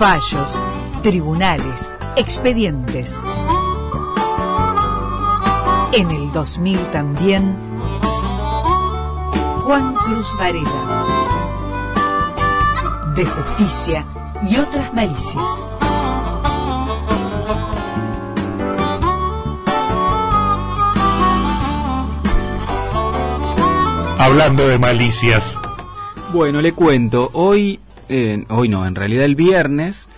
fallos, 0.00 0.58
tribunales, 1.02 1.94
expedientes. 2.16 3.20
En 5.92 6.10
el 6.10 6.32
2000 6.32 6.78
también, 6.90 7.54
Juan 9.62 9.94
Cruz 9.96 10.26
Varela. 10.38 11.04
De 13.14 13.26
justicia 13.26 14.06
y 14.50 14.56
otras 14.56 14.94
malicias. 14.94 15.70
Hablando 24.18 24.66
de 24.66 24.78
malicias. 24.78 25.58
Bueno, 26.32 26.62
le 26.62 26.72
cuento, 26.72 27.28
hoy, 27.34 27.80
eh, 28.10 28.44
hoy 28.48 28.68
no, 28.68 28.86
en 28.86 28.96
realidad 28.96 29.24
el 29.24 29.36
viernes, 29.36 30.08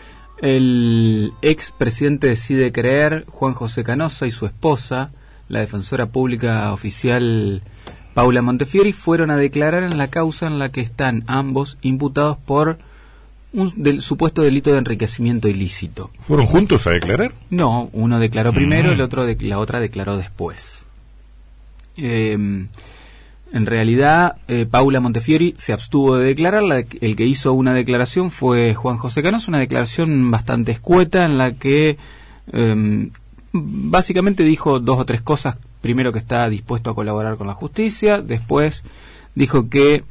el 0.40 1.34
ex 1.42 1.72
presidente 1.72 2.26
decide 2.26 2.72
creer, 2.72 3.26
Juan 3.28 3.52
José 3.52 3.84
Canosa 3.84 4.26
y 4.26 4.30
su 4.30 4.46
esposa, 4.46 5.10
la 5.48 5.60
defensora 5.60 6.06
pública 6.06 6.72
oficial 6.72 7.62
Paula 8.14 8.40
Montefiori, 8.40 8.94
fueron 8.94 9.30
a 9.30 9.36
declarar 9.36 9.82
en 9.82 9.98
la 9.98 10.08
causa 10.08 10.46
en 10.46 10.58
la 10.58 10.70
que 10.70 10.80
están 10.80 11.22
ambos 11.26 11.76
imputados 11.82 12.38
por 12.38 12.78
un 13.52 13.70
del, 13.76 14.00
supuesto 14.00 14.40
delito 14.40 14.72
de 14.72 14.78
enriquecimiento 14.78 15.48
ilícito. 15.48 16.10
¿Fueron 16.20 16.46
juntos 16.46 16.86
a 16.86 16.92
declarar? 16.92 17.32
No, 17.50 17.90
uno 17.92 18.18
declaró 18.18 18.54
primero, 18.54 18.92
el 18.92 19.02
otro 19.02 19.26
de, 19.26 19.36
la 19.36 19.58
otra 19.58 19.80
declaró 19.80 20.16
después. 20.16 20.82
Eh, 21.98 22.66
en 23.52 23.66
realidad, 23.66 24.36
eh, 24.48 24.66
Paula 24.68 25.00
Montefiori 25.00 25.54
se 25.58 25.74
abstuvo 25.74 26.16
de 26.16 26.24
declarar. 26.24 26.64
el 27.00 27.16
que 27.16 27.26
hizo 27.26 27.52
una 27.52 27.74
declaración 27.74 28.30
fue 28.30 28.74
Juan 28.74 28.96
José 28.96 29.22
Canosa, 29.22 29.50
una 29.50 29.58
declaración 29.58 30.30
bastante 30.30 30.72
escueta 30.72 31.26
en 31.26 31.36
la 31.36 31.52
que 31.52 31.98
em, 32.50 33.10
básicamente 33.52 34.42
dijo 34.42 34.80
dos 34.80 34.98
o 34.98 35.04
tres 35.04 35.20
cosas. 35.20 35.58
Primero 35.82 36.12
que 36.12 36.18
está 36.18 36.48
dispuesto 36.48 36.90
a 36.90 36.94
colaborar 36.94 37.36
con 37.36 37.46
la 37.46 37.54
justicia, 37.54 38.22
después 38.22 38.84
dijo 39.34 39.68
que 39.68 40.04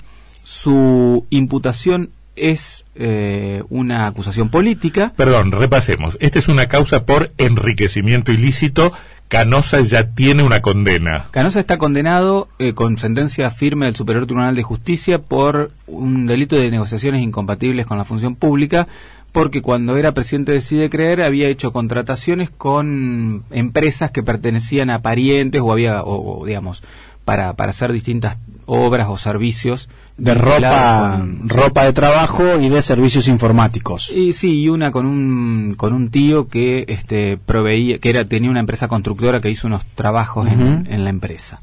su 0.43 1.25
imputación 1.31 2.11
es 2.35 2.85
eh, 2.95 3.63
una 3.69 4.05
acusación 4.05 4.49
política. 4.49 5.13
Perdón, 5.15 5.51
repasemos. 5.51 6.15
Esta 6.19 6.39
es 6.39 6.47
una 6.47 6.67
causa 6.67 7.05
por 7.05 7.31
enriquecimiento 7.37 8.31
ilícito 8.31 8.93
Canosa 9.31 9.79
ya 9.79 10.09
tiene 10.09 10.43
una 10.43 10.61
condena. 10.61 11.27
Canosa 11.31 11.61
está 11.61 11.77
condenado 11.77 12.49
eh, 12.59 12.73
con 12.73 12.97
sentencia 12.97 13.49
firme 13.49 13.85
del 13.85 13.95
Superior 13.95 14.25
Tribunal 14.25 14.55
de 14.55 14.63
Justicia 14.63 15.19
por 15.19 15.71
un 15.87 16.27
delito 16.27 16.57
de 16.57 16.69
negociaciones 16.69 17.23
incompatibles 17.23 17.85
con 17.85 17.97
la 17.97 18.03
función 18.03 18.35
pública, 18.35 18.89
porque 19.31 19.61
cuando 19.61 19.97
era 19.97 20.13
presidente 20.13 20.51
de 20.51 20.61
Cide 20.61 20.89
Creer 20.89 21.21
había 21.21 21.47
hecho 21.47 21.71
contrataciones 21.71 22.49
con 22.49 23.43
empresas 23.51 24.11
que 24.11 24.23
pertenecían 24.23 24.89
a 24.89 25.01
parientes 25.01 25.61
o 25.61 25.71
había, 25.71 26.03
o 26.03 26.45
digamos, 26.45 26.83
para, 27.25 27.53
para 27.53 27.71
hacer 27.71 27.91
distintas 27.91 28.37
obras 28.65 29.07
o 29.09 29.17
servicios 29.17 29.89
de 30.17 30.33
ropa 30.33 31.25
ropa 31.45 31.85
de 31.85 31.93
trabajo 31.93 32.59
y 32.59 32.69
de 32.69 32.81
servicios 32.81 33.27
informáticos. 33.27 34.11
Y 34.11 34.33
sí 34.33 34.61
y 34.61 34.69
una 34.69 34.91
con 34.91 35.05
un 35.05 35.73
con 35.75 35.93
un 35.93 36.09
tío 36.09 36.47
que 36.47 36.85
este 36.87 37.37
proveía 37.37 37.99
que 37.99 38.09
era 38.09 38.25
tenía 38.25 38.49
una 38.49 38.59
empresa 38.59 38.87
constructora 38.87 39.41
que 39.41 39.49
hizo 39.49 39.67
unos 39.67 39.85
trabajos 39.95 40.47
en, 40.47 40.87
en, 40.89 41.03
la 41.03 41.09
empresa 41.09 41.59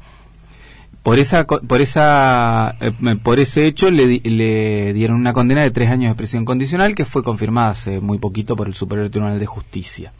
por 1.03 1.19
esa 1.19 1.45
por 1.45 1.81
esa 1.81 2.75
eh, 2.81 2.91
por 3.23 3.39
ese 3.39 3.65
hecho 3.65 3.89
le, 3.89 4.19
le 4.23 4.93
dieron 4.93 5.17
una 5.17 5.33
condena 5.33 5.61
de 5.61 5.71
tres 5.71 5.89
años 5.89 6.11
de 6.11 6.15
prisión 6.15 6.45
condicional 6.45 6.95
que 6.95 7.05
fue 7.05 7.23
confirmada 7.23 7.71
hace 7.71 7.99
muy 7.99 8.17
poquito 8.17 8.55
por 8.55 8.67
el 8.67 8.73
Superior 8.73 9.09
Tribunal 9.09 9.39
de 9.39 9.45
Justicia 9.45 10.13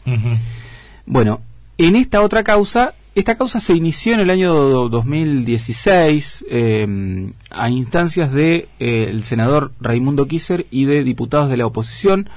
bueno 1.06 1.40
en 1.78 1.96
esta 1.96 2.22
otra 2.22 2.42
causa 2.44 2.94
esta 3.16 3.36
causa 3.36 3.58
se 3.58 3.74
inició 3.74 4.14
en 4.14 4.20
el 4.20 4.30
año 4.30 4.54
2016 4.54 6.44
em, 6.48 7.32
a 7.50 7.68
instancias 7.68 8.32
de 8.32 8.68
eh, 8.78 9.08
el 9.10 9.24
senador 9.24 9.72
Raimundo 9.80 10.28
Kisser 10.28 10.66
y 10.70 10.84
de 10.84 11.02
diputados 11.02 11.50
de 11.50 11.56
la 11.56 11.66
oposición. 11.66 12.30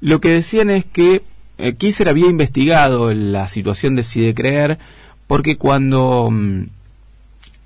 Lo 0.00 0.20
que 0.20 0.30
decían 0.30 0.68
es 0.68 0.84
que 0.84 1.22
eh, 1.58 1.74
Kisser 1.74 2.08
había 2.08 2.26
investigado 2.26 3.14
la 3.14 3.46
situación 3.46 3.94
de 3.94 4.02
Si 4.02 4.20
de 4.20 4.34
Creer 4.34 4.78
porque 5.28 5.56
cuando 5.56 6.28
mm, 6.28 6.64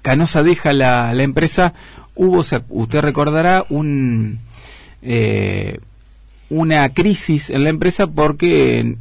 Canosa 0.04 0.42
deja 0.42 0.74
la, 0.74 1.14
empresa 1.14 1.72
hubo, 2.14 2.44
usted 2.68 3.00
recordará, 3.00 3.64
un 3.70 4.40
eh, 5.00 5.78
una 6.50 6.90
crisis 6.90 7.48
en 7.48 7.64
la 7.64 7.70
empresa 7.70 8.06
porque 8.06 8.96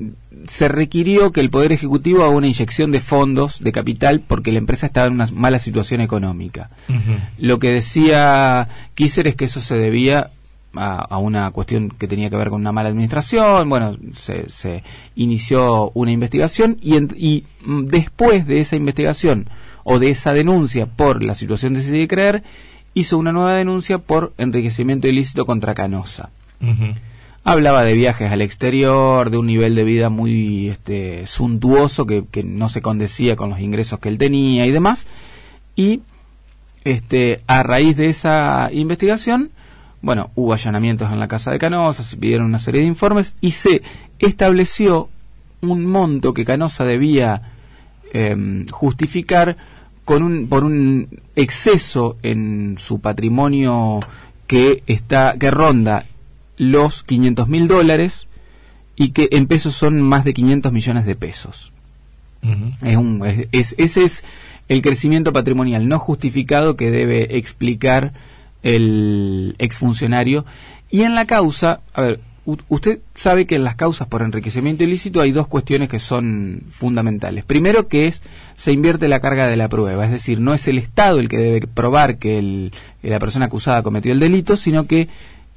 se 0.48 0.70
requirió 0.70 1.34
que 1.34 1.42
el 1.42 1.50
Poder 1.50 1.74
Ejecutivo 1.74 2.24
haga 2.24 2.30
una 2.32 2.48
inyección 2.48 2.92
de 2.92 3.02
fondos, 3.02 3.62
de 3.62 3.74
capital, 3.74 4.22
porque 4.22 4.54
la 4.54 4.60
empresa 4.60 4.86
estaba 4.86 5.08
en 5.08 5.14
una 5.14 5.28
mala 5.34 5.60
situación 5.60 6.00
económica. 6.00 6.70
Lo 7.38 7.60
que 7.60 7.72
decía 7.72 8.70
Kisser 8.96 9.28
es 9.28 9.36
que 9.36 9.46
eso 9.46 9.60
se 9.60 9.76
debía 9.76 10.32
a, 10.74 11.18
una 11.18 11.52
cuestión 11.52 11.90
que 11.90 12.08
tenía 12.08 12.30
que 12.30 12.38
ver 12.38 12.50
con 12.50 12.62
una 12.62 12.72
mala 12.72 12.88
administración. 12.88 13.68
Bueno, 13.68 13.98
se, 14.16 14.84
inició 15.16 15.92
una 15.94 16.14
investigación 16.14 16.78
y, 16.82 16.96
y, 16.96 17.46
mm, 17.66 17.88
después 17.88 18.48
de 18.48 18.62
esa 18.62 18.78
investigación 18.78 19.50
o 19.84 20.00
de 20.00 20.10
esa 20.10 20.34
denuncia 20.34 20.86
por 20.86 21.24
la 21.24 21.36
situación 21.36 21.74
de 21.74 21.84
de 21.84 22.08
Creer, 22.08 22.44
hizo 22.94 23.18
una 23.18 23.32
nueva 23.32 23.54
denuncia 23.56 23.98
por 23.98 24.34
enriquecimiento 24.38 25.08
ilícito 25.08 25.46
contra 25.46 25.74
Canosa. 25.74 26.30
Hablaba 27.44 27.84
de 27.84 27.94
viajes 27.94 28.32
al 28.32 28.42
exterior, 28.42 29.30
de 29.30 29.38
un 29.38 29.48
nivel 29.48 29.76
de 29.76 29.84
vida 29.84 30.10
muy 30.10 30.70
este, 30.70 31.28
suntuoso 31.28 32.06
que, 32.06 32.26
no 32.44 32.70
se 32.70 32.82
condecía 32.82 33.36
con 33.36 33.50
los 33.50 33.60
ingresos 33.60 34.00
que 34.00 34.10
él 34.10 34.18
tenía 34.18 34.66
y 34.66 34.72
demás. 34.72 35.08
Y 35.76 36.02
este, 36.86 37.42
a 37.48 37.64
raíz 37.64 37.98
de 37.98 38.10
esa 38.10 38.70
investigación, 38.72 39.52
bueno, 40.02 40.32
hubo 40.36 40.54
allanamientos 40.54 41.12
en 41.12 41.20
la 41.20 41.28
casa 41.28 41.52
de 41.52 41.60
Canosa, 41.60 42.04
se 42.04 42.18
pidieron 42.18 42.48
una 42.48 42.60
serie 42.60 42.82
de 42.82 42.88
informes 42.88 43.34
y 43.42 43.52
se 43.52 43.82
estableció 44.20 45.10
un 45.62 45.86
monto 45.86 46.34
que 46.34 46.46
Canosa 46.46 46.86
debía 46.86 47.42
em, 48.14 48.68
justificar 48.68 49.58
con 50.06 50.24
un, 50.24 50.48
por 50.48 50.64
un 50.64 51.08
exceso 51.36 52.18
en 52.24 52.78
su 52.80 53.00
patrimonio 53.00 54.00
que 54.48 54.84
está 54.88 55.36
que 55.40 55.52
ronda 55.52 56.06
los 56.58 57.04
500 57.04 57.48
mil 57.48 57.68
dólares 57.68 58.28
y 58.96 59.10
que 59.10 59.30
en 59.32 59.48
pesos 59.48 59.76
son 59.76 60.02
más 60.02 60.24
de 60.24 60.34
500 60.34 60.72
millones 60.72 61.06
de 61.06 61.16
pesos. 61.16 61.72
es 62.82 62.98
un, 62.98 63.48
es, 63.52 63.76
ese 63.78 64.04
es 64.04 64.24
el 64.68 64.82
crecimiento 64.82 65.34
patrimonial 65.34 65.88
no 65.88 66.00
justificado 66.00 66.76
que 66.76 66.92
debe 66.92 67.38
explicar 67.38 68.14
el 68.62 69.56
exfuncionario. 69.58 70.46
Y 70.90 71.02
en 71.02 71.16
la 71.16 71.26
causa, 71.26 71.82
a 71.94 72.02
ver, 72.02 72.20
usted 72.46 73.00
sabe 73.16 73.46
que 73.46 73.56
en 73.56 73.64
las 73.64 73.76
causas 73.76 74.08
por 74.08 74.22
enriquecimiento 74.22 74.84
ilícito 74.84 75.22
hay 75.22 75.32
dos 75.32 75.48
cuestiones 75.48 75.90
que 75.90 76.00
son 76.00 76.64
fundamentales. 76.72 77.46
Primero 77.46 77.88
que 77.88 78.08
es 78.08 78.22
se 78.58 78.72
invierte 78.72 79.08
la 79.08 79.20
carga 79.20 79.48
de 79.48 79.56
la 79.56 79.70
prueba, 79.70 80.06
es 80.06 80.12
decir, 80.12 80.40
no 80.40 80.54
es 80.54 80.68
el 80.68 80.78
Estado 80.78 81.20
el 81.20 81.30
que 81.30 81.38
debe 81.38 81.68
probar 81.68 82.18
que 82.18 82.40
el, 82.40 82.74
la 83.02 83.20
persona 83.20 83.46
acusada 83.46 83.84
cometió 83.84 84.12
el 84.12 84.20
delito, 84.20 84.58
sino 84.58 84.88
que 84.88 85.08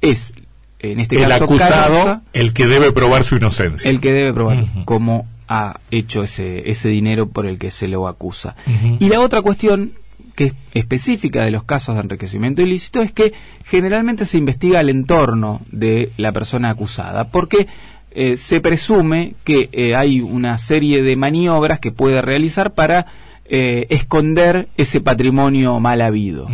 es 0.01 0.33
en 0.79 0.99
este 0.99 1.21
el 1.21 1.27
caso 1.27 1.45
acusado 1.45 2.21
el 2.33 2.53
que 2.53 2.67
debe 2.67 2.91
probar 2.91 3.23
su 3.23 3.35
inocencia. 3.35 3.89
el 3.89 3.99
que 3.99 4.11
debe 4.11 4.33
probar 4.33 4.65
cómo 4.85 5.27
ha 5.47 5.79
hecho 5.91 6.23
ese 6.23 6.69
ese 6.69 6.89
dinero 6.89 7.29
por 7.29 7.45
el 7.45 7.57
que 7.57 7.71
se 7.71 7.87
lo 7.87 8.07
acusa. 8.07 8.55
Y 8.99 9.09
la 9.09 9.19
otra 9.19 9.41
cuestión 9.41 9.93
que 10.37 10.45
es 10.45 10.53
específica 10.75 11.43
de 11.43 11.49
los 11.49 11.63
casos 11.63 11.95
de 11.95 12.01
enriquecimiento 12.01 12.61
ilícito 12.61 13.01
es 13.01 13.11
que 13.11 13.33
generalmente 13.65 14.23
se 14.23 14.37
investiga 14.37 14.79
el 14.79 14.89
entorno 14.89 15.61
de 15.71 16.11
la 16.17 16.31
persona 16.31 16.69
acusada 16.69 17.29
porque 17.29 17.65
eh, 18.11 18.37
se 18.37 18.61
presume 18.61 19.33
que 19.43 19.67
eh, 19.71 19.95
hay 19.95 20.21
una 20.21 20.59
serie 20.59 21.01
de 21.01 21.15
maniobras 21.15 21.79
que 21.79 21.91
puede 21.91 22.21
realizar 22.21 22.75
para 22.75 23.07
eh, 23.45 23.87
esconder 23.89 24.67
ese 24.77 25.01
patrimonio 25.01 25.79
mal 25.79 26.01
habido. 26.01 26.47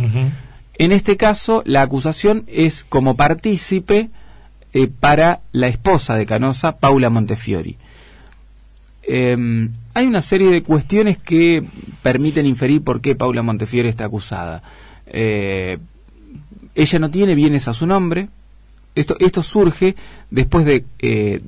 En 0.78 0.92
este 0.92 1.18
caso, 1.18 1.62
la 1.66 1.82
acusación 1.82 2.44
es 2.46 2.84
como 2.88 3.16
partícipe 3.16 4.08
para 4.98 5.40
la 5.52 5.68
esposa 5.68 6.16
de 6.16 6.24
Canosa, 6.24 6.78
Paula 6.78 7.10
Montefiori. 7.10 7.76
Hay 9.94 10.06
una 10.06 10.20
serie 10.22 10.50
de 10.50 10.62
cuestiones 10.62 11.18
que 11.18 11.62
permiten 12.02 12.46
inferir 12.46 12.82
por 12.82 13.00
qué 13.00 13.14
Paula 13.14 13.42
Montefiori 13.42 13.88
está 13.88 14.04
acusada. 14.06 14.62
Eh, 15.06 15.78
ella 16.74 16.98
no 16.98 17.10
tiene 17.10 17.36
bienes 17.36 17.68
a 17.68 17.74
su 17.74 17.86
nombre. 17.86 18.28
Esto, 18.96 19.16
esto 19.20 19.42
surge 19.42 19.94
después 20.30 20.64
de, 20.64 20.84
eh, 20.98 21.40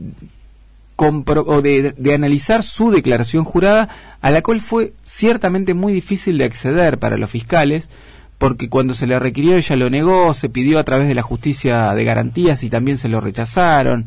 de, 0.96 1.94
de, 1.96 2.14
analizar 2.14 2.62
su 2.62 2.90
declaración 2.90 3.44
jurada, 3.44 3.88
a 4.20 4.30
la 4.30 4.42
cual 4.42 4.60
fue 4.60 4.92
ciertamente 5.04 5.74
muy 5.74 5.92
difícil 5.92 6.38
de 6.38 6.44
acceder 6.44 6.98
para 6.98 7.16
los 7.18 7.30
fiscales, 7.30 7.88
porque 8.38 8.68
cuando 8.68 8.94
se 8.94 9.06
le 9.06 9.18
requirió 9.18 9.56
ella 9.56 9.76
lo 9.76 9.90
negó, 9.90 10.34
se 10.34 10.48
pidió 10.48 10.78
a 10.78 10.84
través 10.84 11.08
de 11.08 11.14
la 11.14 11.22
justicia 11.22 11.94
de 11.94 12.04
garantías 12.04 12.62
y 12.62 12.70
también 12.70 12.98
se 12.98 13.08
lo 13.08 13.20
rechazaron. 13.20 14.06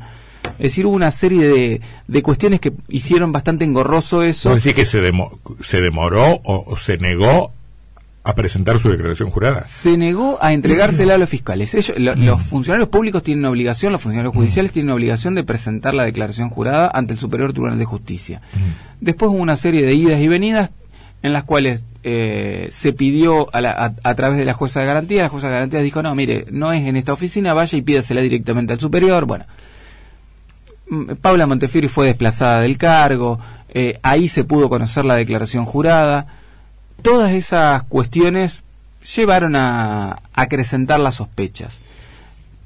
Es 0.58 0.64
decir, 0.64 0.86
hubo 0.86 0.96
una 0.96 1.12
serie 1.12 1.48
de, 1.48 1.82
de 2.08 2.24
cuestiones 2.24 2.60
que 2.60 2.74
hicieron 2.88 3.32
bastante 3.32 3.66
engorroso 3.66 4.24
eso. 4.24 4.50
¿Vos 4.50 4.64
decís 4.64 4.74
que 4.74 4.86
se, 4.86 5.02
demo- 5.02 5.38
se 5.62 5.82
demoró 5.82 6.42
o, 6.44 6.64
o 6.68 6.78
se 6.78 6.98
negó 6.98 7.52
a 8.24 8.36
presentar 8.36 8.78
su 8.80 8.90
declaración 8.90 9.30
jurada? 9.30 9.66
se 9.66 9.98
negó 9.98 10.38
a 10.42 10.54
entregársela 10.54 11.16
a 11.16 11.18
los 11.18 11.30
fiscales. 11.30 11.74
Ellos, 11.74 11.98
lo- 11.98 12.16
Mm. 12.16 12.26
Los 12.26 12.44
funcionarios 12.44 12.90
públicos 12.90 13.24
tienen 13.24 13.40
una 13.40 13.50
obligación, 13.50 13.92
los 13.92 14.02
funcionarios 14.02 14.34
judiciales 14.36 14.72
tienen 14.72 14.88
una 14.90 14.96
obligación 14.96 15.36
de 15.36 15.44
presentar 15.44 15.94
la 15.94 16.04
declaración 16.04 16.50
jurada 16.50 16.92
ante 16.94 17.14
el 17.14 17.20
Superior 17.20 17.52
Tribunal 17.54 17.80
de 17.80 17.86
Justicia. 17.86 18.42
Después 19.00 19.30
hubo 19.32 19.38
una 19.40 19.56
serie 19.56 19.84
de 19.86 19.94
idas 19.94 20.20
y 20.22 20.28
venidas 20.28 20.70
en 21.24 21.34
las 21.34 21.44
cuales 21.44 21.84
eh, 22.04 22.68
se 22.72 22.94
pidió 22.94 23.54
a, 23.54 23.60
la- 23.62 23.72
a- 23.72 23.94
a 24.10 24.16
través 24.16 24.38
de 24.38 24.46
la 24.46 24.54
jueza 24.54 24.80
de 24.80 24.86
garantía, 24.86 25.24
la 25.24 25.30
jueza 25.30 25.48
de 25.48 25.54
garantía 25.54 25.80
dijo, 25.82 26.02
no, 26.04 26.14
mire, 26.16 26.46
no 26.52 26.72
es 26.72 26.86
en 26.88 26.96
esta 26.96 27.12
oficina, 27.14 27.54
vaya 27.54 27.78
y 27.78 27.82
pídasela 27.82 28.22
directamente 28.22 28.72
al 28.74 28.80
superior. 28.80 29.26
Bueno, 29.26 29.46
Mm, 29.46 29.79
Paula 31.22 31.46
Montefiori 31.48 31.88
fue 31.88 32.08
desplazada 32.08 32.62
del 32.62 32.78
cargo, 32.78 33.40
eh, 33.70 34.00
ahí 34.02 34.28
se 34.28 34.44
pudo 34.44 34.70
conocer 34.70 35.06
la 35.06 35.16
declaración 35.16 35.66
jurada. 35.66 36.28
Todas 37.02 37.32
esas 37.32 37.84
cuestiones 37.84 38.64
llevaron 39.16 39.56
a 39.56 40.20
acrecentar 40.34 41.00
las 41.00 41.16
sospechas. 41.16 41.80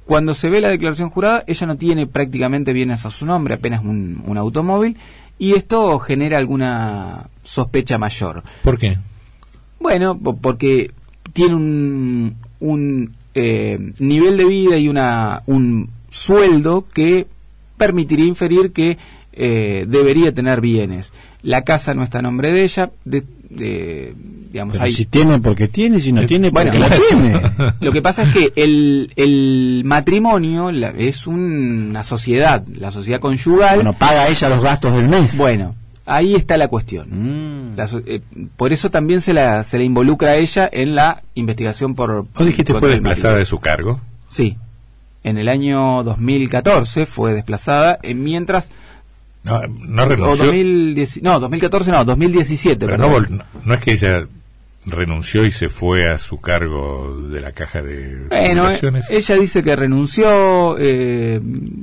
Cuando 0.05 0.33
se 0.33 0.49
ve 0.49 0.59
la 0.61 0.69
declaración 0.69 1.09
jurada, 1.09 1.43
ella 1.47 1.67
no 1.67 1.77
tiene 1.77 2.07
prácticamente 2.07 2.73
bienes 2.73 3.05
a 3.05 3.09
su 3.09 3.25
nombre, 3.25 3.53
apenas 3.55 3.81
un, 3.83 4.23
un 4.25 4.37
automóvil, 4.37 4.97
y 5.39 5.53
esto 5.53 5.97
genera 5.99 6.37
alguna 6.37 7.27
sospecha 7.43 7.97
mayor. 7.97 8.43
¿Por 8.63 8.77
qué? 8.77 8.97
Bueno, 9.79 10.17
po- 10.17 10.35
porque 10.37 10.91
tiene 11.33 11.55
un, 11.55 12.35
un 12.59 13.15
eh, 13.33 13.93
nivel 13.99 14.37
de 14.37 14.45
vida 14.45 14.77
y 14.77 14.87
una, 14.89 15.43
un 15.45 15.89
sueldo 16.09 16.85
que 16.93 17.27
permitiría 17.85 18.25
inferir 18.25 18.71
que 18.71 18.97
eh, 19.33 19.85
debería 19.87 20.31
tener 20.33 20.61
bienes. 20.61 21.11
La 21.41 21.63
casa 21.63 21.93
no 21.93 22.03
está 22.03 22.19
a 22.19 22.21
nombre 22.21 22.51
de 22.51 22.63
ella, 22.63 22.91
de, 23.03 23.23
de- 23.49 24.13
digamos, 24.51 24.73
Pero 24.73 24.85
hay- 24.85 24.91
si 24.91 25.05
tiene 25.05 25.39
porque 25.39 25.67
tiene, 25.67 25.99
si 25.99 26.11
no 26.11 26.25
tiene 26.27 26.49
bueno, 26.51 26.71
porque 26.71 26.87
no 26.87 27.05
tiene. 27.09 27.41
lo 27.79 27.91
que 27.91 28.01
pasa 28.01 28.23
es 28.23 28.29
que 28.33 28.53
el, 28.55 29.11
el 29.15 29.81
matrimonio 29.85 30.71
la- 30.71 30.89
es 30.95 31.25
una 31.27 32.03
sociedad, 32.03 32.63
la 32.67 32.91
sociedad 32.91 33.19
conyugal. 33.19 33.75
Bueno, 33.75 33.93
paga 33.93 34.27
ella 34.27 34.49
los 34.49 34.61
gastos 34.63 34.93
del 34.95 35.09
mes. 35.09 35.35
Bueno, 35.37 35.75
ahí 36.05 36.35
está 36.35 36.55
la 36.57 36.67
cuestión. 36.67 37.07
Mm. 37.09 37.75
La 37.75 37.87
so- 37.87 38.01
eh, 38.05 38.21
por 38.55 38.71
eso 38.71 38.91
también 38.91 39.21
se 39.21 39.33
la, 39.33 39.63
se 39.63 39.79
le 39.79 39.83
involucra 39.83 40.29
a 40.31 40.35
ella 40.35 40.69
en 40.71 40.93
la 40.95 41.23
investigación 41.33 41.95
por... 41.95 42.27
¿Vos 42.31 42.45
dijiste 42.45 42.73
fue 42.75 42.89
desplazada 42.89 43.37
de 43.37 43.45
su 43.45 43.59
cargo? 43.59 43.99
Sí. 44.29 44.57
En 45.23 45.37
el 45.37 45.47
año 45.49 46.03
2014 46.03 47.05
fue 47.05 47.33
desplazada, 47.33 47.99
eh, 48.03 48.13
mientras... 48.13 48.71
No, 49.43 49.61
no 49.67 50.05
renunció. 50.05 50.45
2010 50.45 51.21
no, 51.21 51.39
2014 51.39 51.91
no, 51.91 52.05
2017, 52.05 52.85
pero 52.85 52.97
no, 52.97 53.07
perdón. 53.09 53.37
no, 53.39 53.45
no 53.65 53.73
es 53.73 53.79
que 53.81 53.91
ella 53.91 54.25
renunció 54.85 55.45
y 55.45 55.51
se 55.51 55.69
fue 55.69 56.07
a 56.09 56.17
su 56.17 56.39
cargo 56.41 57.21
de 57.29 57.39
la 57.41 57.51
caja 57.51 57.81
de 57.81 58.27
Bueno, 58.29 58.69
eh, 58.71 58.79
ella 59.09 59.35
dice 59.35 59.63
que 59.63 59.75
renunció, 59.75 60.77
eh, 60.77 61.39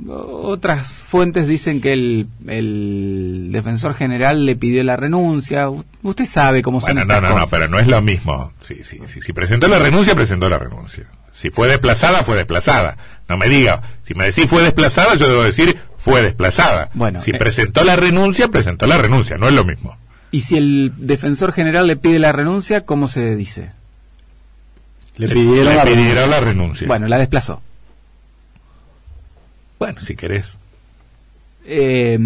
otras 0.07 1.03
fuentes 1.07 1.47
dicen 1.47 1.81
que 1.81 1.93
el, 1.93 2.27
el 2.47 3.49
defensor 3.51 3.93
general 3.95 4.45
le 4.45 4.55
pidió 4.55 4.83
la 4.83 4.97
renuncia. 4.97 5.69
Usted 6.03 6.25
sabe 6.25 6.61
cómo 6.61 6.79
son 6.79 6.93
Bueno, 6.95 7.05
no, 7.05 7.13
estas 7.15 7.21
no, 7.23 7.29
no, 7.29 7.33
cosas. 7.45 7.49
pero 7.49 7.67
no 7.69 7.79
es 7.79 7.87
lo 7.87 8.01
mismo. 8.01 8.53
Sí, 8.61 8.77
sí, 8.83 8.99
sí, 9.07 9.21
Si 9.21 9.33
presentó 9.33 9.67
la 9.67 9.79
renuncia, 9.79 10.15
presentó 10.15 10.49
la 10.49 10.57
renuncia. 10.59 11.05
Si 11.41 11.49
fue 11.49 11.67
desplazada, 11.67 12.23
fue 12.23 12.35
desplazada. 12.35 12.97
No 13.27 13.35
me 13.35 13.49
diga, 13.49 13.81
si 14.03 14.13
me 14.13 14.25
decís 14.25 14.45
fue 14.47 14.61
desplazada, 14.61 15.15
yo 15.15 15.27
debo 15.27 15.41
decir 15.41 15.75
fue 15.97 16.21
desplazada. 16.21 16.91
Bueno, 16.93 17.19
si 17.19 17.31
eh. 17.31 17.39
presentó 17.39 17.83
la 17.83 17.95
renuncia, 17.95 18.47
presentó 18.49 18.85
la 18.85 18.99
renuncia, 18.99 19.37
no 19.39 19.47
es 19.47 19.53
lo 19.55 19.65
mismo. 19.65 19.97
Y 20.29 20.41
si 20.41 20.57
el 20.57 20.93
defensor 20.97 21.51
general 21.51 21.87
le 21.87 21.95
pide 21.95 22.19
la 22.19 22.31
renuncia, 22.31 22.85
¿cómo 22.85 23.07
se 23.07 23.35
dice? 23.35 23.71
Le 25.17 25.29
pidieron 25.29 25.69
le 25.69 25.75
la 25.77 25.83
pidieron 25.83 26.05
renuncia. 26.05 26.27
la 26.27 26.39
renuncia. 26.41 26.87
Bueno, 26.87 27.07
la 27.07 27.17
desplazó. 27.17 27.59
Bueno, 29.79 29.99
si 29.99 30.15
querés. 30.15 30.57
Eh, 31.65 32.19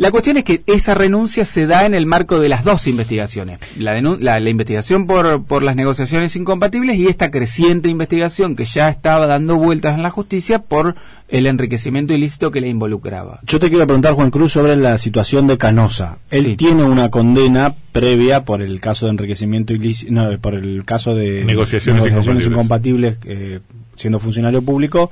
la 0.00 0.10
cuestión 0.10 0.38
es 0.38 0.44
que 0.44 0.62
esa 0.66 0.94
renuncia 0.94 1.44
se 1.44 1.66
da 1.66 1.84
en 1.84 1.92
el 1.94 2.06
marco 2.06 2.40
de 2.40 2.48
las 2.48 2.64
dos 2.64 2.86
investigaciones. 2.86 3.58
La, 3.78 4.00
la, 4.00 4.40
la 4.40 4.50
investigación 4.50 5.06
por, 5.06 5.44
por 5.44 5.62
las 5.62 5.76
negociaciones 5.76 6.34
incompatibles 6.36 6.96
y 6.98 7.06
esta 7.06 7.30
creciente 7.30 7.90
investigación 7.90 8.56
que 8.56 8.64
ya 8.64 8.88
estaba 8.88 9.26
dando 9.26 9.56
vueltas 9.56 9.94
en 9.96 10.02
la 10.02 10.08
justicia 10.10 10.60
por 10.60 10.94
el 11.28 11.46
enriquecimiento 11.46 12.14
ilícito 12.14 12.50
que 12.50 12.62
le 12.62 12.68
involucraba. 12.68 13.40
Yo 13.46 13.60
te 13.60 13.68
quiero 13.68 13.86
preguntar, 13.86 14.14
Juan 14.14 14.30
Cruz, 14.30 14.52
sobre 14.52 14.74
la 14.74 14.96
situación 14.96 15.46
de 15.46 15.58
Canosa. 15.58 16.18
Él 16.30 16.44
Sí. 16.46 16.56
tiene 16.56 16.82
una 16.82 17.10
condena 17.10 17.74
previa 17.92 18.44
por 18.46 18.62
el 18.62 18.80
caso 18.80 19.04
de 19.06 19.12
enriquecimiento 19.12 19.74
ilícito, 19.74 20.10
no, 20.12 20.38
por 20.40 20.54
el 20.54 20.84
caso 20.86 21.14
de 21.14 21.44
Negociaciones 21.44 22.46
incompatibles, 22.46 23.18
eh, 23.26 23.60
siendo 23.96 24.18
funcionario 24.18 24.62
público, 24.62 25.10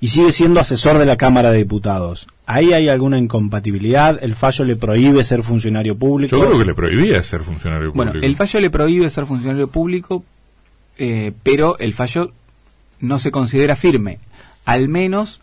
y 0.00 0.08
sigue 0.08 0.32
siendo 0.32 0.60
asesor 0.60 0.98
de 0.98 1.06
la 1.06 1.16
Cámara 1.16 1.50
de 1.50 1.58
Diputados. 1.58 2.26
¿Ahí 2.46 2.72
hay 2.72 2.88
alguna 2.88 3.18
incompatibilidad? 3.18 4.18
¿El 4.22 4.34
fallo 4.34 4.64
le 4.64 4.76
prohíbe 4.76 5.22
ser 5.24 5.42
funcionario 5.42 5.96
público? 5.96 6.36
Yo 6.36 6.46
creo 6.46 6.58
que 6.58 6.64
le 6.64 6.74
prohibía 6.74 7.22
ser 7.22 7.42
funcionario 7.42 7.92
Bueno, 7.92 8.12
público. 8.12 8.26
el 8.26 8.36
fallo 8.36 8.60
le 8.60 8.70
prohíbe 8.70 9.10
ser 9.10 9.26
funcionario 9.26 9.68
público, 9.68 10.24
eh, 10.98 11.32
pero 11.42 11.78
el 11.78 11.92
fallo 11.92 12.32
no 12.98 13.18
se 13.18 13.30
considera 13.30 13.76
firme. 13.76 14.18
Al 14.64 14.88
menos, 14.88 15.40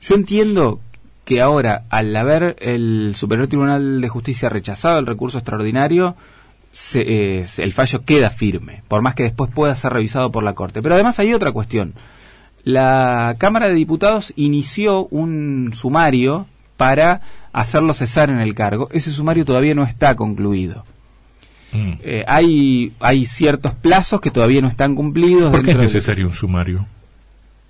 yo 0.00 0.14
entiendo 0.14 0.80
que 1.24 1.40
ahora, 1.40 1.84
al 1.90 2.14
haber 2.14 2.56
el 2.60 3.14
Superior 3.16 3.48
Tribunal 3.48 4.00
de 4.02 4.08
Justicia 4.08 4.48
rechazado 4.50 4.98
el 4.98 5.06
recurso 5.06 5.38
extraordinario, 5.38 6.14
se- 6.72 7.40
eh, 7.40 7.46
se- 7.46 7.62
el 7.64 7.72
fallo 7.72 8.04
queda 8.04 8.30
firme, 8.30 8.82
por 8.88 9.00
más 9.00 9.14
que 9.14 9.22
después 9.22 9.50
pueda 9.50 9.74
ser 9.76 9.92
revisado 9.94 10.30
por 10.30 10.42
la 10.44 10.54
Corte. 10.54 10.82
Pero 10.82 10.94
además 10.94 11.18
hay 11.18 11.32
otra 11.32 11.52
cuestión. 11.52 11.94
La 12.64 13.36
Cámara 13.38 13.68
de 13.68 13.74
Diputados 13.74 14.32
inició 14.36 15.06
un 15.06 15.72
sumario 15.74 16.46
para 16.76 17.20
hacerlo 17.52 17.92
cesar 17.94 18.30
en 18.30 18.40
el 18.40 18.54
cargo. 18.54 18.88
Ese 18.92 19.10
sumario 19.10 19.44
todavía 19.44 19.74
no 19.74 19.84
está 19.84 20.16
concluido. 20.16 20.84
Mm. 21.72 21.92
Eh, 22.02 22.24
hay, 22.26 22.92
hay 23.00 23.26
ciertos 23.26 23.72
plazos 23.74 24.20
que 24.20 24.30
todavía 24.30 24.60
no 24.62 24.68
están 24.68 24.94
cumplidos. 24.94 25.50
¿Por 25.50 25.62
qué 25.64 25.72
es 25.72 25.76
del- 25.76 25.86
necesario 25.86 26.26
un 26.26 26.32
sumario? 26.32 26.86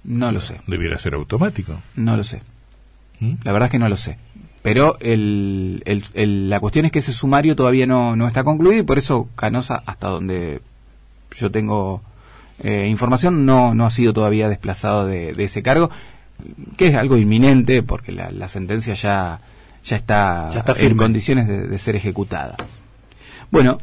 No 0.05 0.31
lo 0.31 0.39
sé, 0.41 0.61
Debiera 0.67 0.99
ser 0.99 1.15
automático. 1.15 1.81
no 1.97 2.17
lo 2.17 2.23
sé. 2.23 2.43
¿Mm? 3.21 3.35
La 3.43 3.53
verdad 3.53 3.67
es 3.69 3.73
que 3.73 3.79
no 3.79 3.89
lo 3.89 3.97
sé. 3.97 4.19
Pero 4.63 4.97
el, 5.01 5.83
el- 5.87 6.05
el- 6.15 6.51
la 6.51 6.61
cuestión 6.61 6.85
es 6.87 6.93
que 6.93 6.99
ese 7.01 7.13
sumario 7.13 7.57
todavía 7.57 7.87
no, 7.87 8.15
no 8.17 8.27
está 8.29 8.45
concluido 8.45 8.81
y 8.81 8.85
por 8.85 8.99
eso 8.99 9.29
Canosa, 9.35 9.83
hasta 9.87 10.09
donde 10.09 10.61
yo 11.37 11.51
tengo 11.51 12.03
eh, 12.63 12.87
información, 12.89 13.47
no, 13.47 13.75
no 13.75 13.87
ha 13.87 13.91
sido 13.91 14.13
todavía 14.13 14.49
desplazado 14.49 15.07
de, 15.07 15.33
de 15.33 15.45
ese 15.45 15.63
cargo, 15.63 15.91
que 16.77 16.89
es 16.89 16.95
algo 16.95 17.17
inminente 17.17 17.83
porque 17.83 18.13
la, 18.13 18.31
la 18.31 18.49
sentencia 18.49 18.95
ya, 18.95 19.41
ya, 19.85 19.97
está, 19.97 20.51
Ya 20.53 20.61
está 20.61 20.75
en 20.79 20.97
condiciones 20.97 21.49
de, 21.49 21.67
de 21.67 21.79
ser 21.79 21.97
ejecutada. 21.97 22.57
Bueno, 23.51 23.79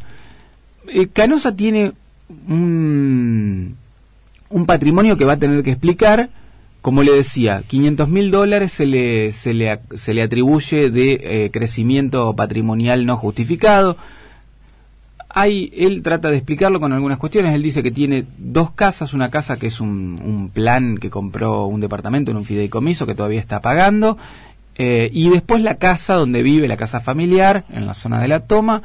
eh, 0.87 1.07
Canosa 1.07 1.55
tiene 1.55 1.93
un, 2.47 3.77
un 4.49 4.65
patrimonio 4.65 5.17
que 5.17 5.25
va 5.25 5.33
a 5.33 5.39
tener 5.39 5.63
que 5.63 5.71
explicar. 5.71 6.29
Como 6.81 7.03
le 7.03 7.11
decía, 7.11 7.61
500 7.67 8.09
mil 8.09 8.31
dólares 8.31 8.71
se 8.71 8.87
le, 8.87 9.31
se, 9.31 9.53
le, 9.53 9.79
se 9.95 10.15
le 10.15 10.23
atribuye 10.23 10.89
de 10.89 11.21
eh, 11.23 11.51
crecimiento 11.51 12.35
patrimonial 12.35 13.05
no 13.05 13.17
justificado. 13.17 13.97
Hay, 15.33 15.71
él 15.75 16.01
trata 16.03 16.29
de 16.29 16.37
explicarlo 16.37 16.79
con 16.79 16.93
algunas 16.93 17.17
cuestiones. 17.17 17.53
Él 17.53 17.63
dice 17.63 17.83
que 17.83 17.91
tiene 17.91 18.25
dos 18.37 18.71
casas, 18.71 19.13
una 19.13 19.29
casa 19.29 19.57
que 19.57 19.67
es 19.67 19.79
un, 19.79 20.19
un 20.23 20.49
plan 20.49 20.97
que 20.97 21.09
compró 21.09 21.65
un 21.65 21.81
departamento 21.81 22.31
en 22.31 22.37
un 22.37 22.45
fideicomiso 22.45 23.05
que 23.05 23.15
todavía 23.15 23.39
está 23.39 23.61
pagando, 23.61 24.17
eh, 24.75 25.09
y 25.13 25.29
después 25.29 25.61
la 25.61 25.75
casa 25.75 26.15
donde 26.15 26.41
vive, 26.41 26.67
la 26.67 26.77
casa 26.77 27.01
familiar, 27.01 27.65
en 27.69 27.85
la 27.85 27.93
zona 27.93 28.19
de 28.19 28.27
la 28.27 28.41
toma, 28.41 28.81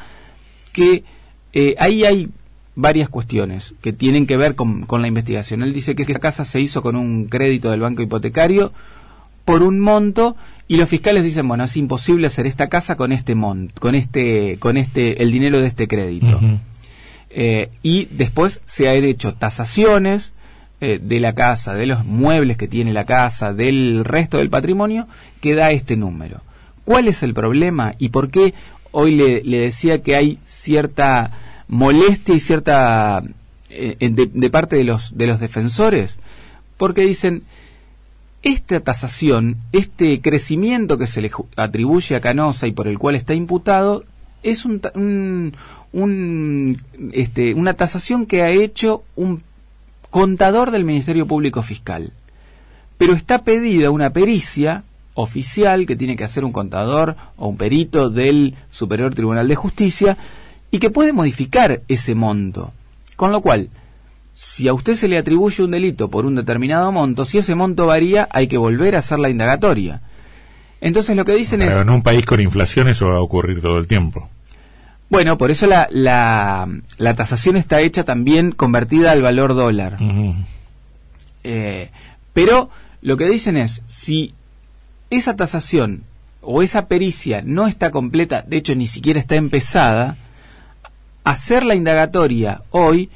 que 0.72 1.04
eh, 1.52 1.74
ahí 1.78 2.04
hay 2.04 2.28
varias 2.74 3.08
cuestiones 3.08 3.74
que 3.80 3.92
tienen 3.92 4.26
que 4.26 4.36
ver 4.36 4.54
con, 4.54 4.82
con 4.82 5.00
la 5.00 5.08
investigación. 5.08 5.62
Él 5.62 5.72
dice 5.72 5.94
que 5.94 6.02
esa 6.02 6.18
casa 6.18 6.44
se 6.44 6.60
hizo 6.60 6.82
con 6.82 6.96
un 6.96 7.26
crédito 7.26 7.70
del 7.70 7.80
banco 7.80 8.02
hipotecario 8.02 8.72
por 9.46 9.62
un 9.62 9.80
monto 9.80 10.36
y 10.68 10.76
los 10.76 10.88
fiscales 10.90 11.24
dicen 11.24 11.48
bueno 11.48 11.64
es 11.64 11.76
imposible 11.78 12.26
hacer 12.26 12.46
esta 12.46 12.68
casa 12.68 12.96
con 12.96 13.12
este 13.12 13.34
monto 13.34 13.80
con 13.80 13.94
este 13.94 14.58
con 14.58 14.76
este 14.76 15.22
el 15.22 15.32
dinero 15.32 15.60
de 15.60 15.68
este 15.68 15.88
crédito. 15.88 16.38
Eh, 17.30 17.70
y 17.82 18.06
después 18.06 18.60
se 18.64 18.88
han 18.88 19.04
hecho 19.04 19.34
tasaciones 19.34 20.32
eh, 20.80 20.98
de 21.02 21.20
la 21.20 21.34
casa 21.34 21.74
de 21.74 21.86
los 21.86 22.04
muebles 22.04 22.56
que 22.56 22.66
tiene 22.66 22.92
la 22.92 23.04
casa 23.04 23.52
del 23.52 24.04
resto 24.04 24.38
del 24.38 24.50
patrimonio 24.50 25.06
que 25.40 25.54
da 25.54 25.70
este 25.70 25.96
número. 25.96 26.40
Cuál 26.84 27.08
es 27.08 27.22
el 27.22 27.32
problema 27.32 27.94
y 27.98 28.08
por 28.08 28.30
qué 28.30 28.54
hoy 28.90 29.14
le, 29.14 29.42
le 29.44 29.58
decía 29.58 30.02
que 30.02 30.16
hay 30.16 30.38
cierta 30.44 31.30
molestia 31.68 32.34
y 32.34 32.40
cierta 32.40 33.22
eh, 33.70 33.96
de, 34.00 34.26
de 34.32 34.50
parte 34.50 34.76
de 34.76 34.84
los 34.84 35.16
de 35.16 35.26
los 35.26 35.38
defensores 35.38 36.16
porque 36.76 37.02
dicen 37.02 37.42
esta 38.46 38.80
tasación, 38.80 39.56
este 39.72 40.20
crecimiento 40.20 40.98
que 40.98 41.06
se 41.06 41.20
le 41.20 41.30
atribuye 41.56 42.14
a 42.14 42.20
Canosa 42.20 42.66
y 42.66 42.72
por 42.72 42.86
el 42.88 42.98
cual 42.98 43.16
está 43.16 43.34
imputado, 43.34 44.04
es 44.42 44.64
un, 44.64 44.80
un- 44.94 45.54
un, 45.92 46.82
este, 47.12 47.54
una 47.54 47.74
tasación 47.74 48.26
que 48.26 48.42
ha 48.42 48.50
hecho 48.50 49.02
un 49.16 49.42
contador 50.10 50.70
del 50.70 50.84
Ministerio 50.84 51.26
Público 51.26 51.62
Fiscal. 51.62 52.12
Pero 52.98 53.14
está 53.14 53.42
pedida 53.42 53.90
una 53.90 54.10
pericia 54.10 54.84
oficial 55.14 55.86
que 55.86 55.96
tiene 55.96 56.16
que 56.16 56.24
hacer 56.24 56.44
un 56.44 56.52
contador 56.52 57.16
o 57.36 57.48
un 57.48 57.56
perito 57.56 58.10
del 58.10 58.54
Superior 58.70 59.14
Tribunal 59.14 59.48
de 59.48 59.56
Justicia 59.56 60.16
y 60.70 60.78
que 60.78 60.90
puede 60.90 61.12
modificar 61.12 61.82
ese 61.88 62.14
monto. 62.14 62.72
Con 63.16 63.32
lo 63.32 63.40
cual, 63.40 63.70
si 64.36 64.68
a 64.68 64.74
usted 64.74 64.96
se 64.96 65.08
le 65.08 65.16
atribuye 65.16 65.64
un 65.64 65.70
delito 65.70 66.10
por 66.10 66.26
un 66.26 66.34
determinado 66.34 66.92
monto, 66.92 67.24
si 67.24 67.38
ese 67.38 67.54
monto 67.54 67.86
varía, 67.86 68.28
hay 68.30 68.48
que 68.48 68.58
volver 68.58 68.94
a 68.94 68.98
hacer 68.98 69.18
la 69.18 69.30
indagatoria. 69.30 70.02
Entonces 70.82 71.16
lo 71.16 71.24
que 71.24 71.34
dicen 71.34 71.60
Pero 71.60 71.72
es... 71.72 71.80
en 71.80 71.88
un 71.88 72.02
país 72.02 72.26
con 72.26 72.38
inflación 72.42 72.86
eso 72.86 73.08
va 73.08 73.16
a 73.16 73.22
ocurrir 73.22 73.62
todo 73.62 73.78
el 73.78 73.86
tiempo. 73.86 74.28
Bueno, 75.08 75.38
por 75.38 75.50
eso 75.50 75.66
la, 75.66 75.88
la, 75.90 76.68
la 76.98 77.14
tasación 77.14 77.56
está 77.56 77.80
hecha 77.80 78.04
también 78.04 78.52
convertida 78.52 79.10
al 79.10 79.22
valor 79.22 79.54
dólar. 79.54 79.96
Eh, 81.42 81.90
pero 82.34 82.68
lo 83.00 83.16
que 83.16 83.30
dicen 83.30 83.56
es, 83.56 83.80
si 83.86 84.34
esa 85.08 85.34
tasación 85.34 86.02
o 86.42 86.60
esa 86.60 86.88
pericia 86.88 87.40
no 87.42 87.68
está 87.68 87.90
completa, 87.90 88.42
de 88.46 88.58
hecho 88.58 88.74
ni 88.74 88.86
siquiera 88.86 89.18
está 89.18 89.36
empezada, 89.36 90.18
hacer 91.24 91.64
la 91.64 91.74
indagatoria 91.74 92.60
hoy 92.70 93.08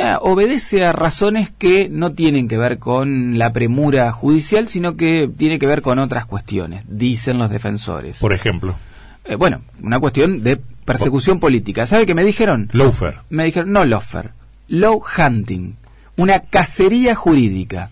eh, 0.00 0.16
obedece 0.20 0.84
a 0.84 0.92
razones 0.92 1.50
que 1.50 1.88
no 1.88 2.12
tienen 2.12 2.48
que 2.48 2.56
ver 2.58 2.78
con 2.78 3.38
la 3.38 3.52
premura 3.52 4.10
judicial, 4.12 4.68
sino 4.68 4.96
que 4.96 5.30
tiene 5.36 5.58
que 5.58 5.66
ver 5.66 5.82
con 5.82 5.98
otras 5.98 6.26
cuestiones, 6.26 6.84
dicen 6.88 7.38
los 7.38 7.50
defensores. 7.50 8.18
Por 8.18 8.32
ejemplo, 8.32 8.76
Eh, 9.24 9.34
bueno, 9.36 9.60
una 9.82 10.00
cuestión 10.00 10.42
de 10.42 10.56
persecución 10.56 11.38
política. 11.40 11.84
¿Sabe 11.86 12.06
qué 12.06 12.14
me 12.14 12.24
dijeron? 12.24 12.70
Loafer. 12.72 13.18
Me 13.28 13.44
dijeron, 13.44 13.70
no 13.72 13.84
lofer, 13.84 14.30
low 14.68 15.02
hunting, 15.16 15.74
una 16.16 16.40
cacería 16.40 17.14
jurídica. 17.14 17.90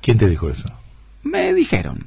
¿Quién 0.00 0.18
te 0.18 0.28
dijo 0.28 0.48
eso? 0.48 0.70
Me 1.24 1.52
dijeron. 1.52 2.06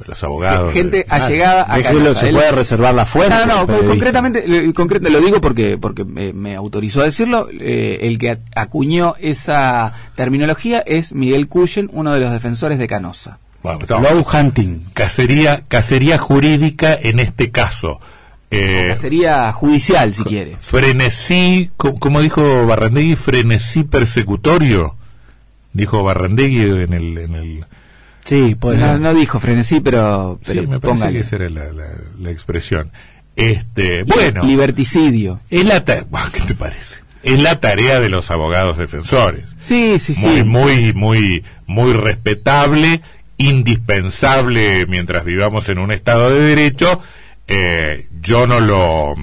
Pues 0.00 0.08
los 0.08 0.24
abogados. 0.24 0.72
Gente 0.72 1.04
allegada 1.10 1.66
a 1.68 1.76
Déjelo, 1.76 1.98
Canosa. 2.00 2.20
se 2.20 2.28
Él- 2.30 2.34
puede 2.34 2.52
reservar 2.52 2.94
la 2.94 3.04
fuerza. 3.04 3.44
No, 3.44 3.66
no, 3.66 3.86
concretamente, 3.86 4.44
lo 4.48 5.20
digo 5.20 5.42
porque 5.42 5.76
porque 5.76 6.04
me, 6.04 6.32
me 6.32 6.56
autorizó 6.56 7.02
a 7.02 7.04
decirlo. 7.04 7.48
eh, 7.52 7.98
el 8.02 8.18
que 8.18 8.38
acuñó 8.56 9.14
esa 9.20 9.92
terminología 10.14 10.78
es 10.86 11.12
Miguel 11.12 11.48
Cuyen, 11.48 11.90
uno 11.92 12.14
de 12.14 12.20
los 12.20 12.32
defensores 12.32 12.78
de 12.78 12.86
Canosa. 12.86 13.38
Bueno, 13.62 13.80
Low 13.88 14.24
hunting. 14.32 14.84
cacería, 14.94 15.64
cacería 15.68 16.16
jurídica 16.16 16.94
en 16.94 17.20
este 17.20 17.50
caso. 17.50 18.00
Eh, 18.50 18.94
Sería 18.98 19.52
judicial, 19.52 20.14
si 20.14 20.24
quiere. 20.24 20.56
frenesí, 20.60 21.70
co- 21.76 21.94
como 22.00 22.22
dijo 22.22 22.66
Barrandegui, 22.66 23.16
frenesí 23.16 23.84
persecutorio. 23.84 24.96
Dijo 25.74 26.02
Barrandegui 26.02 26.62
en 26.62 26.92
el. 26.94 27.18
En 27.18 27.34
el 27.34 27.64
Sí, 28.24 28.54
puede 28.54 28.78
No, 28.78 28.82
ser. 28.92 29.00
no 29.00 29.14
dijo 29.14 29.40
frenesí, 29.40 29.80
pero, 29.80 30.38
sí, 30.42 30.52
pero 30.54 30.62
me 30.62 30.80
parece 30.80 30.86
póngale. 31.00 31.12
que 31.14 31.18
esa 31.20 31.36
era 31.36 31.50
la, 31.50 31.72
la- 31.72 32.00
la 32.18 32.30
expresión. 32.30 32.90
Este, 33.36 34.02
bueno, 34.04 34.44
Liberticidio. 34.44 35.40
es 35.50 35.64
la 35.64 35.82
¿qué 36.32 36.40
te 36.46 36.54
parece? 36.54 36.96
Es 37.22 37.40
la 37.42 37.60
tarea 37.60 38.00
de 38.00 38.08
los 38.08 38.30
abogados 38.30 38.78
defensores. 38.78 39.44
Sí, 39.58 39.98
sí, 39.98 40.14
sí. 40.14 40.24
muy, 40.24 40.44
muy, 40.44 40.92
muy, 40.94 41.44
muy 41.66 41.92
respetable, 41.92 43.00
indispensable 43.36 44.86
mientras 44.86 45.24
vivamos 45.24 45.68
en 45.68 45.78
un 45.78 45.92
Estado 45.92 46.30
de 46.30 46.40
Derecho. 46.40 47.00
Eh, 47.46 48.08
yo 48.20 48.46
no 48.46 48.60
lo, 48.60 49.14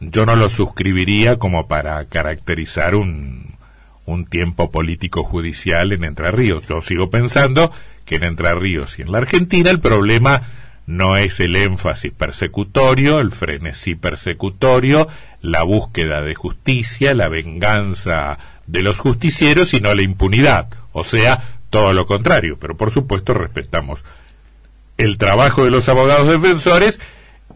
yo 0.00 0.26
no 0.26 0.36
lo 0.36 0.48
suscribiría 0.48 1.38
como 1.38 1.68
para 1.68 2.04
caracterizar 2.06 2.94
un, 2.94 3.56
un 4.06 4.24
tiempo 4.26 4.70
político 4.70 5.22
judicial 5.24 5.92
en 5.92 6.04
Entre 6.04 6.30
Ríos. 6.30 6.66
Yo 6.68 6.80
sigo 6.82 7.10
pensando 7.10 7.72
en 8.14 8.24
Entre 8.24 8.54
Ríos 8.54 8.98
y 8.98 9.02
en 9.02 9.12
la 9.12 9.18
Argentina 9.18 9.70
el 9.70 9.80
problema 9.80 10.42
no 10.86 11.16
es 11.16 11.40
el 11.40 11.56
énfasis 11.56 12.12
persecutorio, 12.12 13.20
el 13.20 13.30
frenesí 13.30 13.94
persecutorio, 13.94 15.08
la 15.40 15.62
búsqueda 15.62 16.22
de 16.22 16.34
justicia, 16.34 17.14
la 17.14 17.28
venganza 17.28 18.38
de 18.66 18.82
los 18.82 18.98
justicieros, 18.98 19.70
sino 19.70 19.94
la 19.94 20.02
impunidad. 20.02 20.68
O 20.92 21.04
sea, 21.04 21.42
todo 21.70 21.92
lo 21.92 22.06
contrario. 22.06 22.58
Pero 22.60 22.76
por 22.76 22.90
supuesto 22.90 23.32
respetamos 23.32 24.04
el 24.98 25.18
trabajo 25.18 25.64
de 25.64 25.70
los 25.70 25.88
abogados 25.88 26.28
defensores 26.28 27.00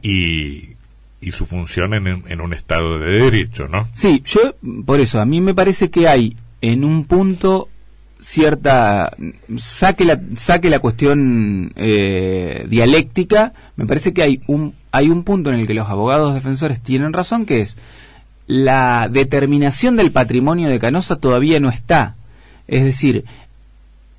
y, 0.02 0.76
y 1.20 1.32
su 1.32 1.46
función 1.46 1.94
en, 1.94 2.24
en 2.26 2.40
un 2.40 2.54
Estado 2.54 2.98
de 2.98 3.18
Derecho, 3.18 3.68
¿no? 3.68 3.88
Sí, 3.94 4.22
yo, 4.24 4.54
por 4.84 5.00
eso, 5.00 5.20
a 5.20 5.26
mí 5.26 5.40
me 5.40 5.54
parece 5.54 5.90
que 5.90 6.08
hay 6.08 6.36
en 6.60 6.84
un 6.84 7.04
punto 7.04 7.68
cierta 8.20 9.12
saque 9.58 10.04
la 10.04 10.20
saque 10.36 10.70
la 10.70 10.78
cuestión 10.78 11.72
eh, 11.76 12.66
dialéctica 12.68 13.52
me 13.76 13.86
parece 13.86 14.12
que 14.14 14.22
hay 14.22 14.40
un 14.46 14.74
hay 14.90 15.10
un 15.10 15.22
punto 15.22 15.50
en 15.50 15.56
el 15.60 15.66
que 15.66 15.74
los 15.74 15.88
abogados 15.88 16.34
defensores 16.34 16.80
tienen 16.80 17.12
razón 17.12 17.44
que 17.46 17.60
es 17.60 17.76
la 18.46 19.08
determinación 19.10 19.96
del 19.96 20.12
patrimonio 20.12 20.68
de 20.68 20.78
Canosa 20.78 21.16
todavía 21.16 21.60
no 21.60 21.68
está 21.68 22.16
es 22.68 22.84
decir 22.84 23.24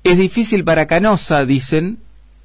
es 0.04 0.16
difícil 0.16 0.64
para 0.64 0.86
Canosa 0.86 1.44
dicen 1.44 1.98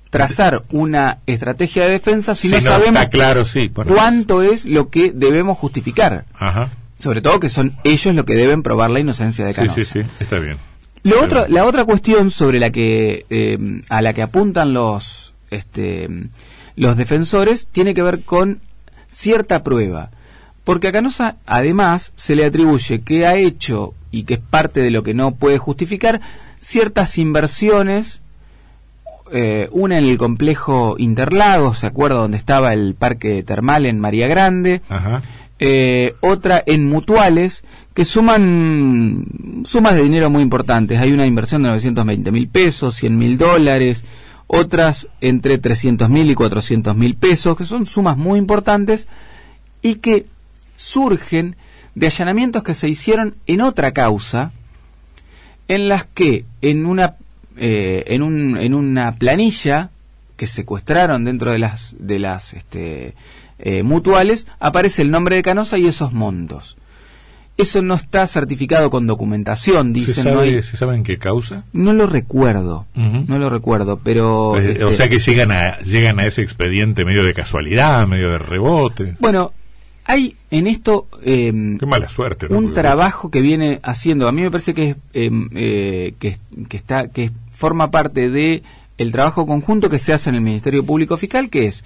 trazar 0.09 0.63
una 0.71 1.19
estrategia 1.27 1.83
de 1.85 1.91
defensa 1.91 2.35
si, 2.35 2.49
no, 2.49 2.61
sabemos 2.61 3.05
claro, 3.07 3.45
sí. 3.45 3.69
cuánto 3.69 4.41
es 4.41 4.65
lo 4.65 4.89
que 4.89 5.11
debemos 5.11 5.57
justificar 5.57 6.25
Ajá. 6.35 6.69
sobre 6.99 7.21
todo 7.21 7.39
que 7.39 7.49
son 7.49 7.75
ellos 7.83 8.13
los 8.15 8.25
que 8.25 8.35
deben 8.35 8.63
probar 8.63 8.89
la 8.91 8.99
inocencia 8.99 9.45
de 9.45 9.53
Sí, 9.53 9.55
Canosa. 9.55 9.75
sí, 9.75 9.85
sí, 9.85 9.99
está 10.19 10.39
bien. 10.39 10.57
Lo 11.03 11.21
otro, 11.21 11.45
la 11.47 11.65
otra 11.65 11.83
cuestión 11.83 12.31
sobre 12.31 12.59
la 12.59 12.71
que 12.71 13.25
eh, 13.29 13.81
a 13.89 14.01
la 14.01 14.13
que 14.13 14.21
apuntan 14.21 14.73
los 14.73 15.33
este, 15.51 16.09
los 16.75 16.97
defensores 16.97 17.67
tiene 17.71 17.93
que 17.93 18.01
ver 18.01 18.21
con 18.21 18.59
cierta 19.09 19.63
prueba, 19.63 20.09
porque 20.63 20.87
a 20.87 20.91
Canosa 20.91 21.35
además 21.45 22.13
se 22.15 22.35
le 22.35 22.45
atribuye 22.45 23.01
que 23.01 23.27
ha 23.27 23.35
hecho 23.35 23.93
y 24.11 24.23
que 24.23 24.35
es 24.35 24.39
parte 24.39 24.79
de 24.79 24.91
lo 24.91 25.03
que 25.03 25.13
no 25.13 25.35
puede 25.35 25.57
justificar 25.57 26.21
ciertas 26.59 27.17
inversiones 27.17 28.21
eh, 29.31 29.67
una 29.71 29.97
en 29.97 30.05
el 30.05 30.17
complejo 30.17 30.95
Interlagos, 30.99 31.79
¿se 31.79 31.87
acuerda 31.87 32.17
donde 32.17 32.37
estaba 32.37 32.73
el 32.73 32.93
parque 32.93 33.41
termal 33.41 33.85
en 33.85 33.99
María 33.99 34.27
Grande? 34.27 34.81
Ajá. 34.89 35.21
eh, 35.59 36.15
otra 36.19 36.61
en 36.65 36.87
mutuales 36.87 37.63
que 37.93 38.05
suman 38.05 39.63
sumas 39.65 39.93
de 39.93 40.03
dinero 40.03 40.29
muy 40.29 40.41
importantes. 40.41 40.99
Hay 40.99 41.11
una 41.11 41.25
inversión 41.25 41.63
de 41.63 41.69
920 41.69 42.31
mil 42.31 42.47
pesos, 42.47 42.95
100 42.95 43.17
mil 43.17 43.37
dólares, 43.37 44.03
otras 44.47 45.07
entre 45.21 45.57
300 45.57 46.09
mil 46.09 46.29
y 46.29 46.35
400 46.35 46.95
mil 46.95 47.15
pesos, 47.15 47.55
que 47.55 47.65
son 47.65 47.85
sumas 47.85 48.17
muy 48.17 48.39
importantes 48.39 49.07
y 49.81 49.95
que 49.95 50.25
surgen 50.75 51.55
de 51.95 52.07
allanamientos 52.07 52.63
que 52.63 52.73
se 52.73 52.89
hicieron 52.89 53.35
en 53.45 53.61
otra 53.61 53.91
causa, 53.91 54.51
en 55.67 55.87
las 55.87 56.05
que 56.05 56.45
en 56.61 56.85
una 56.85 57.15
eh, 57.57 58.05
en, 58.07 58.23
un, 58.23 58.57
en 58.57 58.73
una 58.73 59.15
planilla 59.15 59.91
que 60.35 60.47
secuestraron 60.47 61.23
dentro 61.23 61.51
de 61.51 61.59
las 61.59 61.95
de 61.99 62.17
las 62.17 62.53
este, 62.53 63.13
eh, 63.59 63.83
mutuales 63.83 64.47
aparece 64.59 65.03
el 65.03 65.11
nombre 65.11 65.35
de 65.35 65.43
Canosa 65.43 65.77
y 65.77 65.85
esos 65.85 66.11
montos. 66.11 66.75
Eso 67.55 67.81
no 67.83 67.93
está 67.93 68.25
certificado 68.25 68.89
con 68.89 69.05
documentación, 69.05 69.93
¿Se 69.93 69.99
dicen. 69.99 70.23
sabe, 70.23 70.33
no, 70.35 70.39
hay- 70.41 70.63
¿Se 70.63 70.75
sabe 70.75 70.95
en 70.95 71.03
qué 71.03 71.17
causa? 71.17 71.65
no 71.73 71.93
lo 71.93 72.07
recuerdo, 72.07 72.87
no 72.95 73.37
lo 73.37 73.49
recuerdo, 73.49 73.99
pero 74.03 74.57
Eh, 74.57 74.71
este, 74.71 74.83
O 74.85 74.93
sea 74.93 75.07
que 75.09 75.19
llegan 75.19 75.51
a, 75.51 75.77
llegan 75.79 76.19
a 76.19 76.25
ese 76.25 76.41
expediente 76.41 77.05
medio 77.05 77.23
de 77.23 77.33
casualidad, 77.33 78.07
medio 78.07 78.31
de 78.31 78.37
rebote. 78.39 79.15
bueno, 79.19 79.51
hay 80.05 80.35
en 80.51 80.67
esto 80.67 81.07
em, 81.23 81.77
Qué 81.77 81.85
mala 81.85 82.09
suerte, 82.09 82.47
¿no? 82.49 82.57
un 82.57 82.73
trabajo 82.73 83.29
que 83.31 83.41
viene 83.41 83.79
haciendo. 83.83 84.27
A 84.27 84.31
mí 84.31 84.41
me 84.41 84.51
parece 84.51 84.73
que 84.73 84.89
es, 84.89 84.95
em, 85.13 85.49
eh, 85.55 86.15
que, 86.19 86.37
que 86.67 86.75
está 86.77 87.07
que 87.07 87.29
forma 87.51 87.89
parte 87.91 88.29
de 88.29 88.63
el 88.97 89.11
trabajo 89.11 89.45
conjunto 89.45 89.89
que 89.89 89.99
se 89.99 90.11
hace 90.11 90.29
en 90.29 90.35
el 90.35 90.41
Ministerio 90.41 90.83
Público 90.83 91.17
Fiscal, 91.17 91.49
que 91.49 91.67
es 91.67 91.83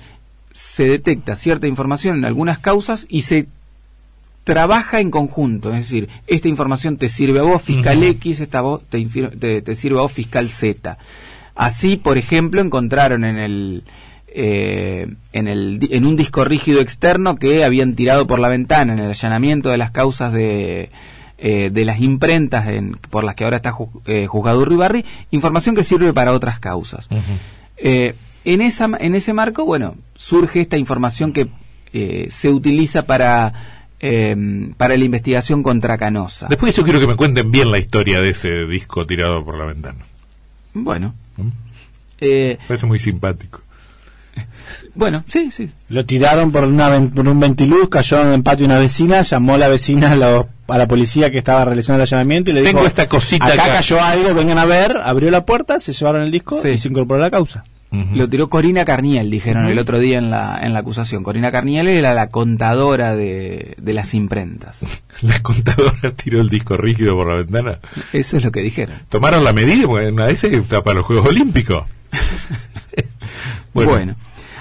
se 0.54 0.86
detecta 0.86 1.36
cierta 1.36 1.68
información 1.68 2.18
en 2.18 2.26
algunas 2.26 2.58
causas 2.58 3.06
y 3.10 3.22
se 3.24 3.48
trabaja 4.52 5.02
en 5.02 5.12
conjunto, 5.12 5.72
es 5.74 5.80
decir, 5.82 6.08
esta 6.26 6.48
información 6.48 6.96
te 6.96 7.10
sirve 7.10 7.40
a 7.40 7.44
vos 7.44 7.62
fiscal. 7.62 7.98
X, 8.04 8.40
esta 8.40 8.62
vos 8.62 8.82
te, 8.90 9.06
te, 9.06 9.62
te 9.62 9.76
sirve 9.76 10.00
a 10.00 10.04
vos 10.04 10.12
fiscal 10.14 10.50
Z. 10.50 10.98
Así, 11.54 11.98
por 11.98 12.18
ejemplo, 12.18 12.62
encontraron 12.62 13.26
en 13.26 13.38
el 13.38 13.84
eh, 14.30 15.08
en 15.34 15.48
el 15.50 15.80
en 15.92 16.06
un 16.06 16.16
disco 16.16 16.46
rígido 16.46 16.80
externo 16.80 17.36
que 17.36 17.66
habían 17.66 17.96
tirado 17.96 18.26
por 18.26 18.40
la 18.40 18.48
ventana 18.48 18.94
en 18.94 19.00
el 19.00 19.10
allanamiento 19.10 19.70
de 19.70 19.78
las 19.78 19.92
causas 19.92 20.32
de 20.32 20.90
eh, 21.40 21.70
de 21.72 21.86
las 21.86 22.00
imprentas 22.00 22.68
en, 22.68 22.94
por 23.10 23.24
las 23.26 23.36
que 23.36 23.44
ahora 23.44 23.58
está 23.58 23.72
ju- 23.74 23.90
eh, 24.06 24.28
juzgado 24.28 24.60
Uribarri, 24.62 25.04
información 25.32 25.76
que 25.76 25.84
sirve 25.84 26.14
para 26.14 26.32
otras 26.32 26.60
causas. 26.60 27.08
Eh, 27.78 28.16
en, 28.46 28.62
esa, 28.62 28.90
en 29.00 29.14
ese 29.14 29.34
marco, 29.34 29.66
bueno, 29.66 29.96
surge 30.16 30.62
esta 30.62 30.78
información 30.78 31.34
que 31.34 31.48
se 32.32 32.50
utiliza 32.50 33.06
para, 33.06 33.54
eh, 34.00 34.36
para 34.78 34.96
la 34.98 35.04
investigación 35.06 35.64
contra 35.64 35.98
Canosa. 35.98 36.48
Después 36.50 36.76
yo 36.76 36.84
quiero 36.84 37.00
que 37.00 37.08
me 37.08 37.16
cuenten 37.16 37.52
bien 37.52 37.72
la 37.72 37.80
historia 37.80 38.22
de 38.22 38.30
ese 38.30 38.50
disco 38.70 39.06
tirado 39.06 39.44
por 39.44 39.58
la 39.58 39.66
ventana. 39.66 40.00
Bueno, 40.74 41.16
¿Mm? 41.38 41.48
eh, 42.20 42.58
Parece 42.68 42.86
muy 42.86 43.00
simpático. 43.00 43.62
bueno, 44.94 45.24
sí, 45.28 45.50
sí. 45.52 45.70
Lo 45.90 46.06
tiraron 46.06 46.52
por, 46.52 46.64
una, 46.64 46.90
ven- 46.90 47.10
por 47.12 47.28
un 47.28 47.40
ventiluz, 47.40 47.90
cayó 47.90 48.22
en 48.22 48.34
el 48.34 48.44
patio 48.44 48.66
una 48.66 48.80
vecina, 48.80 49.22
llamó 49.24 49.58
la 49.58 49.68
vecina 49.68 50.12
a, 50.12 50.16
los- 50.16 50.46
a 50.68 50.78
la 50.78 50.88
policía 50.88 51.32
que 51.32 51.38
estaba 51.40 51.66
realizando 51.66 51.98
el 52.04 52.08
allanamiento 52.08 52.52
y 52.52 52.54
le 52.56 52.64
Tengo 52.64 52.80
dijo, 52.80 52.88
esta 52.88 53.08
cosita 53.10 53.46
acá, 53.48 53.64
acá". 53.64 53.74
cayó 53.76 54.02
algo, 54.02 54.34
vengan 54.36 54.58
a 54.60 54.66
ver, 54.66 54.98
abrió 55.04 55.32
la 55.32 55.46
puerta, 55.46 55.80
se 55.80 55.94
llevaron 55.94 56.22
el 56.24 56.32
disco 56.32 56.62
Sí. 56.62 56.70
y 56.70 56.78
se 56.78 56.88
incorporó 56.90 57.22
a 57.22 57.26
la 57.26 57.32
causa. 57.32 57.64
Lo 57.90 58.28
tiró 58.28 58.50
Corina 58.50 58.84
Carniel, 58.84 59.32
dijeron 59.32 59.68
el 59.68 59.80
otro 59.80 59.98
día 59.98 60.18
en 60.18 60.30
la, 60.30 60.60
en 60.62 60.74
la 60.74 60.80
acusación. 60.80 61.24
Corina 61.24 61.52
Carniel 61.52 61.88
era 61.88 62.14
la 62.14 62.28
contadora 62.28 63.16
de, 63.16 63.76
de 63.78 63.94
las 63.94 64.14
imprentas. 64.14 64.82
La 65.22 65.42
contadora 65.42 66.12
tiró 66.16 66.42
el 66.42 66.50
disco 66.50 66.78
rígido 66.78 67.16
por 67.16 67.28
la 67.28 67.38
ventana. 67.38 67.80
Eso 68.14 68.38
es 68.38 68.44
lo 68.44 68.52
que 68.52 68.60
dijeron. 68.60 68.98
Tomaron 69.10 69.44
la 69.44 69.52
medida, 69.52 69.88
porque 69.88 70.10
una 70.10 70.28
vez 70.28 70.44
está 70.44 70.84
para 70.84 70.98
los 70.98 71.06
Juegos 71.08 71.30
Olímpicos. 71.30 71.86
Bueno. 73.74 74.16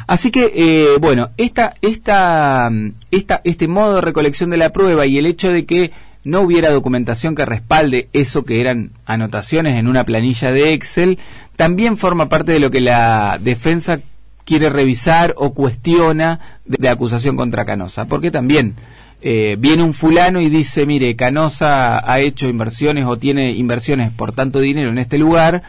Así 0.06 0.30
que, 0.30 0.52
eh, 0.54 0.99
bueno, 1.00 1.30
esta, 1.37 1.75
esta, 1.83 2.71
esta, 3.11 3.40
este 3.45 3.66
modo 3.66 3.97
de 3.97 4.00
recolección 4.02 4.50
de 4.50 4.56
la 4.56 4.71
prueba 4.71 5.06
y 5.06 5.18
el 5.18 5.26
hecho 5.26 5.50
de 5.50 5.64
que 5.66 5.90
no 6.26 6.40
hubiera 6.40 6.73
documentación 6.73 7.37
que 7.37 7.47
respalde 7.47 8.09
eso 8.12 8.45
que 8.45 8.61
eran 8.61 8.90
anotaciones 9.06 9.76
en 9.76 9.87
una 9.87 10.02
planilla 10.02 10.50
de 10.50 10.73
Excel, 10.73 11.21
también 11.54 11.97
forma 11.97 12.28
parte 12.28 12.50
de 12.50 12.59
lo 12.59 12.68
que 12.68 12.80
la 12.80 13.38
defensa 13.40 14.00
quiere 14.45 14.68
revisar 14.68 15.35
o 15.37 15.54
cuestiona 15.54 16.40
de 16.64 16.88
acusación 16.88 17.37
contra 17.37 17.64
Canosa. 17.64 18.06
Porque 18.06 18.33
también 18.33 18.75
eh, 19.23 19.54
viene 19.56 19.85
un 19.85 19.95
fulano 19.95 20.40
y 20.40 20.49
dice, 20.49 20.85
mire, 20.85 21.14
Canosa 21.14 22.02
ha 22.04 22.18
hecho 22.18 22.49
inversiones 22.49 23.04
o 23.04 23.16
tiene 23.16 23.52
inversiones 23.52 24.11
por 24.11 24.33
tanto 24.33 24.59
dinero 24.59 24.90
en 24.90 24.99
este 24.99 25.18
lugar 25.18 25.62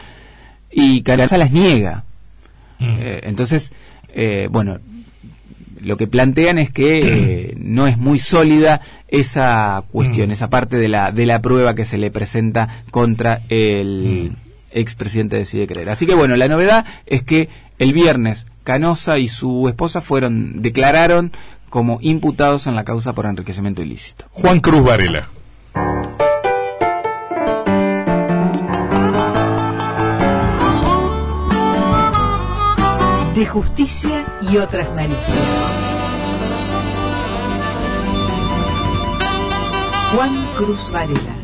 y 0.72 1.02
Canosa 1.02 1.38
las 1.38 1.52
niega. 1.52 2.02
Mm. 2.80 2.96
Eh, 2.98 3.20
entonces, 3.22 3.72
eh, 4.12 4.48
bueno, 4.50 4.80
lo 5.80 5.96
que 5.96 6.06
plantean 6.06 6.58
es 6.58 6.70
que 6.70 6.98
eh, 7.50 7.54
no 7.58 7.86
es 7.86 7.98
muy 7.98 8.18
sólida 8.18 8.80
esa 9.08 9.82
cuestión, 9.90 10.28
Mm. 10.28 10.32
esa 10.32 10.50
parte 10.50 10.76
de 10.76 10.88
la, 10.88 11.10
de 11.12 11.26
la 11.26 11.40
prueba 11.42 11.74
que 11.74 11.84
se 11.84 11.98
le 11.98 12.10
presenta 12.10 12.82
contra 12.90 13.42
el 13.48 14.32
Mm. 14.32 14.36
expresidente 14.72 15.36
de 15.36 15.40
Decide 15.40 15.66
Creer. 15.66 15.88
Así 15.90 16.06
que 16.06 16.14
bueno, 16.14 16.36
la 16.36 16.48
novedad 16.48 16.84
es 17.06 17.22
que 17.22 17.48
el 17.78 17.92
viernes 17.92 18.46
Canosa 18.64 19.18
y 19.18 19.28
su 19.28 19.66
esposa 19.68 20.00
fueron, 20.02 20.60
declararon 20.62 21.32
como 21.70 21.98
imputados 22.02 22.66
en 22.66 22.74
la 22.74 22.84
causa 22.84 23.12
por 23.14 23.24
enriquecimiento 23.26 23.80
ilícito. 23.82 24.26
Juan 24.30 24.60
Cruz 24.60 24.82
Varela. 24.84 25.28
De 33.38 33.46
justicia 33.46 34.26
y 34.50 34.56
otras 34.56 34.92
malicias. 34.96 35.72
Juan 40.12 40.44
Cruz 40.56 40.90
Varela. 40.90 41.37